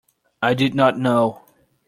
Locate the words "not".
0.73-0.97